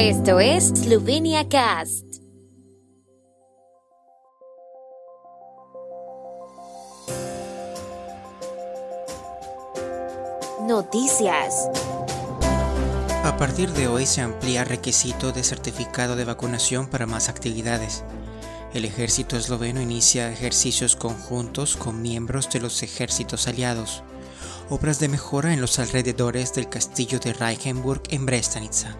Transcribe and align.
Esto 0.00 0.38
es 0.38 0.68
Slovenia 0.68 1.48
Cast. 1.48 2.04
Noticias. 10.68 11.68
A 13.24 13.36
partir 13.36 13.72
de 13.72 13.88
hoy 13.88 14.06
se 14.06 14.20
amplía 14.20 14.62
requisito 14.62 15.32
de 15.32 15.42
certificado 15.42 16.14
de 16.14 16.24
vacunación 16.24 16.86
para 16.86 17.06
más 17.06 17.28
actividades. 17.28 18.04
El 18.74 18.84
ejército 18.84 19.36
esloveno 19.36 19.82
inicia 19.82 20.30
ejercicios 20.30 20.94
conjuntos 20.94 21.76
con 21.76 22.00
miembros 22.00 22.48
de 22.50 22.60
los 22.60 22.84
ejércitos 22.84 23.48
aliados. 23.48 24.04
Obras 24.70 25.00
de 25.00 25.08
mejora 25.08 25.52
en 25.52 25.60
los 25.60 25.80
alrededores 25.80 26.54
del 26.54 26.68
castillo 26.68 27.18
de 27.18 27.32
Reichenburg 27.32 28.02
en 28.10 28.26
Brestanitza. 28.26 28.96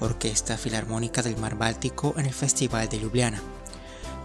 Orquesta 0.00 0.56
Filarmónica 0.56 1.22
del 1.22 1.36
Mar 1.36 1.56
Báltico 1.56 2.14
en 2.16 2.26
el 2.26 2.34
Festival 2.34 2.88
de 2.88 2.98
Ljubljana. 2.98 3.42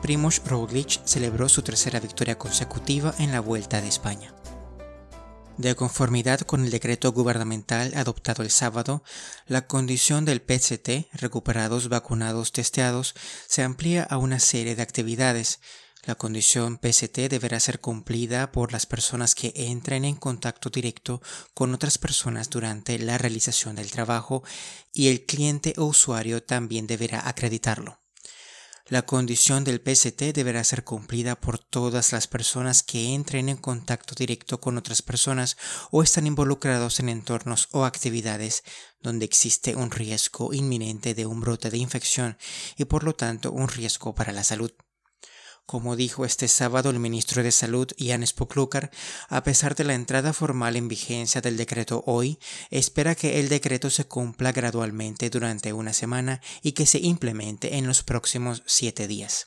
Primoz 0.02 0.42
Roglic 0.46 1.06
celebró 1.06 1.48
su 1.48 1.62
tercera 1.62 2.00
victoria 2.00 2.38
consecutiva 2.38 3.14
en 3.20 3.32
la 3.32 3.40
Vuelta 3.40 3.82
de 3.82 3.88
España. 3.88 4.34
De 5.58 5.76
conformidad 5.76 6.40
con 6.40 6.66
el 6.66 6.72
decreto 6.72 7.12
gubernamental 7.12 7.94
adoptado 7.96 8.42
el 8.42 8.50
sábado, 8.50 9.04
la 9.46 9.68
condición 9.68 10.26
del 10.26 10.42
PCT, 10.42 11.14
recuperados, 11.14 11.88
vacunados, 11.88 12.52
testeados, 12.52 13.14
se 13.48 13.62
amplía 13.62 14.04
a 14.04 14.18
una 14.18 14.40
serie 14.40 14.76
de 14.76 14.82
actividades. 14.82 15.60
La 16.04 16.16
condición 16.16 16.80
PCT 16.80 17.30
deberá 17.30 17.60
ser 17.60 17.80
cumplida 17.80 18.52
por 18.52 18.72
las 18.72 18.88
personas 18.88 19.36
que 19.36 19.54
entren 19.56 20.04
en 20.04 20.16
contacto 20.16 20.72
directo 20.72 21.22
con 21.54 21.76
otras 21.76 22.00
personas 22.00 22.50
durante 22.50 22.98
la 22.98 23.20
realización 23.20 23.76
del 23.76 23.92
trabajo 23.92 24.44
y 24.94 25.10
el 25.10 25.26
cliente 25.28 25.76
o 25.78 25.86
usuario 25.86 26.42
también 26.42 26.88
deberá 26.88 27.28
acreditarlo. 27.28 28.02
La 28.88 29.04
condición 29.04 29.64
del 29.64 29.80
PCT 29.80 30.34
deberá 30.34 30.64
ser 30.64 30.84
cumplida 30.84 31.40
por 31.40 31.60
todas 31.60 32.12
las 32.12 32.28
personas 32.28 32.82
que 32.82 33.14
entren 33.14 33.48
en 33.48 33.58
contacto 33.58 34.16
directo 34.16 34.60
con 34.60 34.78
otras 34.78 35.04
personas 35.04 35.56
o 35.92 36.02
están 36.02 36.26
involucrados 36.26 37.00
en 37.00 37.10
entornos 37.10 37.70
o 37.72 37.86
actividades 37.86 38.64
donde 39.02 39.26
existe 39.26 39.76
un 39.76 39.92
riesgo 39.92 40.52
inminente 40.52 41.14
de 41.14 41.28
un 41.28 41.42
brote 41.42 41.70
de 41.70 41.78
infección 41.78 42.38
y 42.76 42.86
por 42.86 43.04
lo 43.04 43.14
tanto 43.14 43.52
un 43.52 43.68
riesgo 43.68 44.16
para 44.16 44.34
la 44.34 44.44
salud. 44.44 44.72
Como 45.72 45.96
dijo 45.96 46.26
este 46.26 46.50
sábado 46.50 46.90
el 46.90 47.00
ministro 47.00 47.44
de 47.44 47.52
Salud, 47.54 47.88
Jan 47.98 48.28
Spoklukar, 48.28 48.92
a 49.30 49.42
pesar 49.42 49.74
de 49.74 49.86
la 49.86 49.94
entrada 49.94 50.34
formal 50.34 50.76
en 50.76 50.90
vigencia 50.90 51.40
del 51.40 51.56
decreto 51.56 52.04
hoy, 52.08 52.40
espera 52.72 53.16
que 53.16 53.40
el 53.40 53.48
decreto 53.48 53.90
se 53.90 54.04
cumpla 54.04 54.52
gradualmente 54.52 55.30
durante 55.30 55.72
una 55.72 55.94
semana 55.94 56.42
y 56.62 56.74
que 56.74 56.86
se 56.86 57.00
implemente 57.00 57.78
en 57.78 57.88
los 57.88 58.04
próximos 58.04 58.64
siete 58.66 59.08
días. 59.08 59.46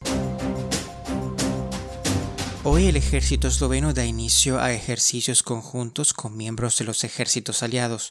Hoy 2.62 2.86
el 2.86 2.96
ejército 2.96 3.48
esloveno 3.48 3.92
da 3.92 4.06
inicio 4.06 4.58
a 4.58 4.72
ejercicios 4.72 5.42
conjuntos 5.42 6.14
con 6.14 6.38
miembros 6.38 6.78
de 6.78 6.86
los 6.86 7.04
ejércitos 7.04 7.62
aliados 7.62 8.08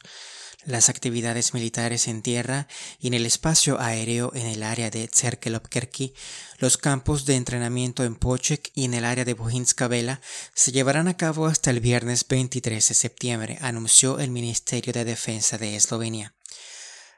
las 0.66 0.88
actividades 0.88 1.54
militares 1.54 2.08
en 2.08 2.22
tierra 2.22 2.68
y 2.98 3.08
en 3.08 3.14
el 3.14 3.26
espacio 3.26 3.80
aéreo 3.80 4.32
en 4.34 4.46
el 4.46 4.62
área 4.62 4.90
de 4.90 5.06
Tserkelopkerki, 5.08 6.14
los 6.58 6.76
campos 6.76 7.26
de 7.26 7.36
entrenamiento 7.36 8.04
en 8.04 8.16
Pochek 8.16 8.70
y 8.74 8.84
en 8.84 8.94
el 8.94 9.04
área 9.04 9.24
de 9.24 9.34
Bohinska 9.34 9.88
Vela 9.88 10.20
se 10.54 10.72
llevarán 10.72 11.08
a 11.08 11.16
cabo 11.16 11.46
hasta 11.46 11.70
el 11.70 11.80
viernes 11.80 12.26
23 12.26 12.88
de 12.88 12.94
septiembre, 12.94 13.58
anunció 13.60 14.18
el 14.18 14.30
Ministerio 14.30 14.92
de 14.92 15.04
Defensa 15.04 15.58
de 15.58 15.76
Eslovenia. 15.76 16.34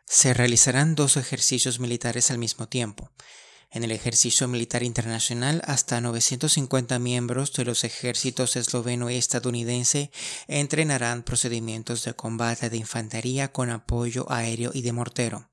Se 0.07 0.35
realizarán 0.35 0.95
dos 0.95 1.17
ejercicios 1.17 1.81
militares 1.81 2.31
al 2.31 2.39
mismo 2.39 2.69
tiempo. 2.69 3.11
En 3.71 3.83
el 3.83 3.91
ejercicio 3.91 4.49
militar 4.49 4.83
internacional, 4.83 5.61
hasta 5.67 6.01
950 6.01 6.99
miembros 6.99 7.53
de 7.53 7.65
los 7.65 7.85
ejércitos 7.85 8.57
esloveno 8.57 9.11
y 9.11 9.17
estadounidense 9.17 10.11
entrenarán 10.47 11.25
procedimientos 11.25 12.05
de 12.05 12.15
combate 12.15 12.71
de 12.71 12.77
infantería 12.77 13.53
con 13.53 13.71
apoyo 13.71 14.31
aéreo 14.31 14.71
y 14.73 14.83
de 14.83 14.93
mortero. 14.93 15.51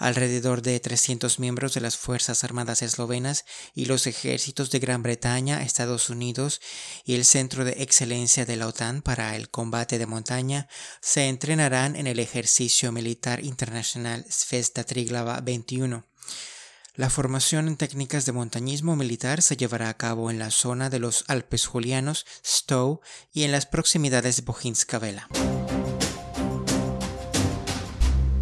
Alrededor 0.00 0.62
de 0.62 0.80
300 0.80 1.38
miembros 1.38 1.74
de 1.74 1.82
las 1.82 1.98
Fuerzas 1.98 2.42
Armadas 2.42 2.80
eslovenas 2.80 3.44
y 3.74 3.84
los 3.84 4.06
ejércitos 4.06 4.70
de 4.70 4.78
Gran 4.78 5.02
Bretaña, 5.02 5.62
Estados 5.62 6.08
Unidos 6.08 6.62
y 7.04 7.16
el 7.16 7.26
Centro 7.26 7.66
de 7.66 7.82
Excelencia 7.82 8.46
de 8.46 8.56
la 8.56 8.66
OTAN 8.66 9.02
para 9.02 9.36
el 9.36 9.50
combate 9.50 9.98
de 9.98 10.06
montaña 10.06 10.68
se 11.02 11.28
entrenarán 11.28 11.96
en 11.96 12.06
el 12.06 12.18
ejercicio 12.18 12.92
militar 12.92 13.44
internacional 13.44 14.24
Svesta 14.30 14.84
Triglava 14.84 15.38
21. 15.42 16.06
La 16.96 17.08
formación 17.08 17.68
en 17.68 17.76
técnicas 17.76 18.26
de 18.26 18.32
montañismo 18.32 18.96
militar 18.96 19.42
se 19.42 19.56
llevará 19.56 19.88
a 19.88 19.96
cabo 19.96 20.30
en 20.30 20.40
la 20.40 20.50
zona 20.50 20.90
de 20.90 20.98
los 20.98 21.24
Alpes 21.28 21.66
Julianos, 21.66 22.26
Stowe 22.44 23.00
y 23.32 23.44
en 23.44 23.52
las 23.52 23.66
proximidades 23.66 24.36
de 24.36 24.42
Bohinska 24.42 24.98
Vela. 24.98 25.28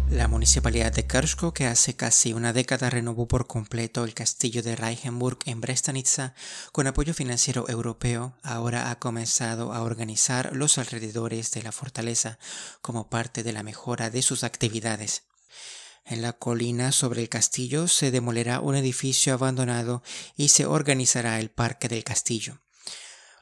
La 0.09 0.27
municipalidad 0.27 0.91
de 0.91 1.05
Kershko, 1.05 1.53
que 1.53 1.67
hace 1.67 1.95
casi 1.95 2.33
una 2.33 2.51
década 2.51 2.89
renovó 2.89 3.27
por 3.27 3.45
completo 3.45 4.03
el 4.03 4.15
castillo 4.15 4.63
de 4.63 4.75
Reichenburg 4.75 5.37
en 5.45 5.61
Brestanitza 5.61 6.33
con 6.71 6.87
apoyo 6.87 7.13
financiero 7.13 7.69
europeo, 7.69 8.35
ahora 8.41 8.89
ha 8.89 8.97
comenzado 8.97 9.71
a 9.71 9.83
organizar 9.83 10.55
los 10.55 10.79
alrededores 10.79 11.51
de 11.51 11.61
la 11.61 11.71
fortaleza 11.71 12.39
como 12.81 13.09
parte 13.09 13.43
de 13.43 13.53
la 13.53 13.63
mejora 13.63 14.09
de 14.09 14.23
sus 14.23 14.43
actividades. 14.43 15.28
En 16.09 16.23
la 16.23 16.33
colina 16.33 16.91
sobre 16.91 17.21
el 17.21 17.29
castillo 17.29 17.87
se 17.87 18.09
demolerá 18.09 18.61
un 18.61 18.75
edificio 18.75 19.35
abandonado 19.35 20.01
y 20.35 20.47
se 20.47 20.65
organizará 20.65 21.39
el 21.39 21.51
parque 21.51 21.87
del 21.87 22.03
castillo. 22.03 22.59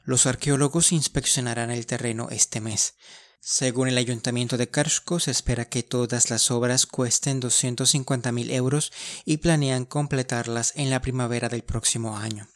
Los 0.04 0.26
arqueólogos 0.26 0.92
inspeccionarán 0.92 1.70
el 1.70 1.86
terreno 1.86 2.28
este 2.30 2.60
mes. 2.60 2.94
Según 3.40 3.88
el 3.88 3.96
ayuntamiento 3.96 4.58
de 4.58 4.68
Karsko, 4.68 5.18
se 5.18 5.30
espera 5.30 5.64
que 5.64 5.82
todas 5.82 6.28
las 6.28 6.50
obras 6.50 6.84
cuesten 6.84 7.40
250.000 7.40 8.50
euros 8.50 8.92
y 9.24 9.38
planean 9.38 9.86
completarlas 9.86 10.74
en 10.76 10.90
la 10.90 11.00
primavera 11.00 11.48
del 11.48 11.62
próximo 11.62 12.18
año. 12.18 12.48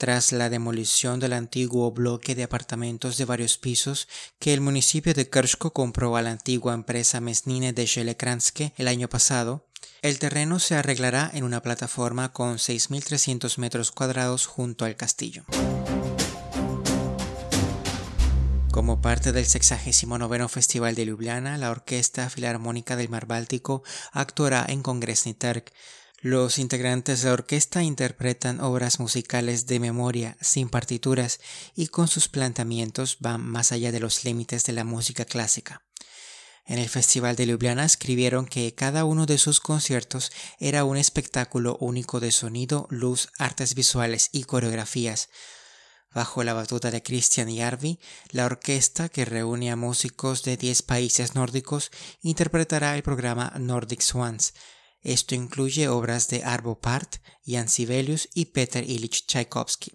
Tras 0.00 0.32
la 0.32 0.48
demolición 0.48 1.20
del 1.20 1.34
antiguo 1.34 1.92
bloque 1.92 2.34
de 2.34 2.44
apartamentos 2.44 3.18
de 3.18 3.26
varios 3.26 3.58
pisos 3.58 4.08
que 4.38 4.54
el 4.54 4.62
municipio 4.62 5.12
de 5.12 5.28
Kershko 5.28 5.74
compró 5.74 6.16
a 6.16 6.22
la 6.22 6.30
antigua 6.30 6.72
empresa 6.72 7.20
Mesnine 7.20 7.74
de 7.74 7.84
Shelekranske 7.84 8.72
el 8.78 8.88
año 8.88 9.10
pasado, 9.10 9.66
el 10.00 10.18
terreno 10.18 10.58
se 10.58 10.74
arreglará 10.74 11.30
en 11.34 11.44
una 11.44 11.60
plataforma 11.60 12.32
con 12.32 12.56
6.300 12.56 13.58
metros 13.58 13.90
cuadrados 13.90 14.46
junto 14.46 14.86
al 14.86 14.96
castillo. 14.96 15.44
Como 18.72 19.02
parte 19.02 19.32
del 19.32 19.44
69 19.44 20.48
Festival 20.48 20.94
de 20.94 21.04
Ljubljana, 21.04 21.58
la 21.58 21.70
Orquesta 21.70 22.30
Filarmónica 22.30 22.96
del 22.96 23.10
Mar 23.10 23.26
Báltico 23.26 23.82
actuará 24.12 24.64
en 24.66 24.82
Kongresni 24.82 25.34
Trg, 25.34 25.64
los 26.22 26.58
integrantes 26.58 27.22
de 27.22 27.28
la 27.28 27.32
orquesta 27.32 27.82
interpretan 27.82 28.60
obras 28.60 29.00
musicales 29.00 29.66
de 29.66 29.80
memoria, 29.80 30.36
sin 30.42 30.68
partituras, 30.68 31.40
y 31.74 31.86
con 31.86 32.08
sus 32.08 32.28
planteamientos 32.28 33.16
van 33.20 33.40
más 33.40 33.72
allá 33.72 33.90
de 33.90 34.00
los 34.00 34.24
límites 34.24 34.64
de 34.64 34.74
la 34.74 34.84
música 34.84 35.24
clásica. 35.24 35.82
En 36.66 36.78
el 36.78 36.90
Festival 36.90 37.36
de 37.36 37.46
Ljubljana 37.46 37.86
escribieron 37.86 38.44
que 38.44 38.74
cada 38.74 39.06
uno 39.06 39.24
de 39.24 39.38
sus 39.38 39.60
conciertos 39.60 40.30
era 40.58 40.84
un 40.84 40.98
espectáculo 40.98 41.78
único 41.80 42.20
de 42.20 42.32
sonido, 42.32 42.86
luz, 42.90 43.30
artes 43.38 43.74
visuales 43.74 44.28
y 44.30 44.44
coreografías. 44.44 45.30
Bajo 46.12 46.44
la 46.44 46.52
batuta 46.52 46.90
de 46.90 47.02
Christian 47.02 47.56
Jarvi, 47.56 47.98
la 48.30 48.44
orquesta, 48.44 49.08
que 49.08 49.24
reúne 49.24 49.70
a 49.70 49.76
músicos 49.76 50.42
de 50.42 50.58
10 50.58 50.82
países 50.82 51.34
nórdicos, 51.34 51.90
interpretará 52.20 52.94
el 52.94 53.02
programa 53.02 53.54
Nordic 53.58 54.02
Swans, 54.02 54.52
esto 55.02 55.34
incluye 55.34 55.88
obras 55.88 56.28
de 56.28 56.44
Arvo 56.44 56.78
Part, 56.80 57.16
Jan 57.46 57.68
Sibelius 57.68 58.28
y 58.34 58.46
Peter 58.46 58.88
Ilich 58.88 59.26
Tchaikovsky. 59.26 59.92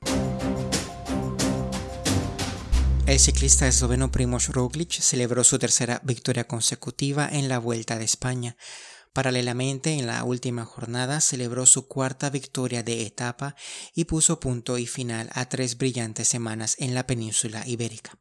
El 3.05 3.19
ciclista 3.19 3.67
esloveno 3.67 4.11
Primoz 4.11 4.47
Roglic 4.47 4.99
celebró 4.99 5.43
su 5.43 5.59
tercera 5.59 6.01
victoria 6.03 6.47
consecutiva 6.47 7.29
en 7.31 7.49
la 7.49 7.59
Vuelta 7.59 7.99
de 7.99 8.05
España. 8.05 8.57
Paralelamente, 9.13 9.93
en 9.93 10.07
la 10.07 10.23
última 10.23 10.65
jornada 10.65 11.21
celebró 11.21 11.67
su 11.67 11.87
cuarta 11.87 12.31
victoria 12.31 12.81
de 12.81 13.05
etapa 13.05 13.55
y 13.93 14.05
puso 14.05 14.39
punto 14.39 14.79
y 14.79 14.87
final 14.87 15.29
a 15.33 15.47
tres 15.47 15.77
brillantes 15.77 16.27
semanas 16.27 16.75
en 16.79 16.95
la 16.95 17.05
península 17.05 17.63
ibérica. 17.67 18.17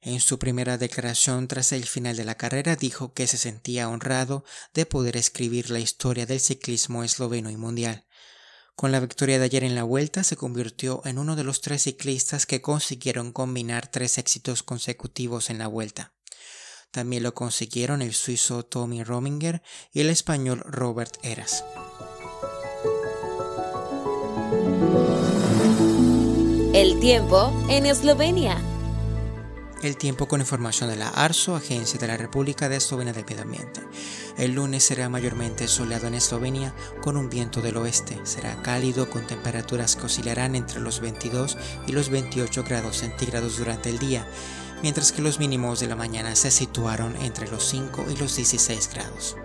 En 0.00 0.20
su 0.20 0.38
primera 0.38 0.78
declaración 0.78 1.48
tras 1.48 1.72
el 1.72 1.84
final 1.84 2.16
de 2.16 2.24
la 2.24 2.36
carrera 2.36 2.76
dijo 2.76 3.12
que 3.12 3.26
se 3.26 3.36
sentía 3.36 3.88
honrado 3.88 4.44
de 4.72 4.86
poder 4.86 5.16
escribir 5.16 5.70
la 5.70 5.80
historia 5.80 6.24
del 6.24 6.38
ciclismo 6.38 7.02
esloveno 7.02 7.50
y 7.50 7.56
mundial. 7.56 8.06
Con 8.76 8.92
la 8.92 9.00
victoria 9.00 9.40
de 9.40 9.46
ayer 9.46 9.64
en 9.64 9.74
la 9.74 9.82
vuelta 9.82 10.22
se 10.22 10.36
convirtió 10.36 11.02
en 11.04 11.18
uno 11.18 11.34
de 11.34 11.42
los 11.42 11.60
tres 11.60 11.82
ciclistas 11.82 12.46
que 12.46 12.62
consiguieron 12.62 13.32
combinar 13.32 13.88
tres 13.88 14.18
éxitos 14.18 14.62
consecutivos 14.62 15.50
en 15.50 15.58
la 15.58 15.66
vuelta. 15.66 16.14
También 16.92 17.24
lo 17.24 17.34
consiguieron 17.34 18.00
el 18.00 18.14
suizo 18.14 18.64
Tommy 18.64 19.02
Rominger 19.02 19.62
y 19.92 20.00
el 20.00 20.10
español 20.10 20.62
Robert 20.64 21.16
Eras. 21.24 21.64
El 26.72 27.00
tiempo 27.00 27.52
en 27.68 27.86
Eslovenia. 27.86 28.62
El 29.80 29.96
tiempo 29.96 30.26
con 30.26 30.40
información 30.40 30.90
de 30.90 30.96
la 30.96 31.08
ARSO, 31.08 31.54
Agencia 31.54 32.00
de 32.00 32.08
la 32.08 32.16
República 32.16 32.68
de 32.68 32.76
Eslovenia 32.76 33.12
del 33.12 33.24
Medio 33.24 33.42
Ambiente. 33.42 33.80
El 34.36 34.54
lunes 34.54 34.82
será 34.82 35.08
mayormente 35.08 35.68
soleado 35.68 36.08
en 36.08 36.14
Eslovenia 36.14 36.74
con 37.00 37.16
un 37.16 37.30
viento 37.30 37.60
del 37.60 37.76
oeste. 37.76 38.18
Será 38.24 38.60
cálido 38.62 39.08
con 39.08 39.28
temperaturas 39.28 39.94
que 39.94 40.06
oscilarán 40.06 40.56
entre 40.56 40.80
los 40.80 40.98
22 40.98 41.56
y 41.86 41.92
los 41.92 42.10
28 42.10 42.64
grados 42.64 42.96
centígrados 42.96 43.56
durante 43.58 43.88
el 43.88 44.00
día, 44.00 44.26
mientras 44.82 45.12
que 45.12 45.22
los 45.22 45.38
mínimos 45.38 45.78
de 45.78 45.86
la 45.86 45.94
mañana 45.94 46.34
se 46.34 46.50
situaron 46.50 47.14
entre 47.22 47.48
los 47.48 47.62
5 47.62 48.06
y 48.10 48.16
los 48.16 48.34
16 48.34 48.90
grados. 48.92 49.36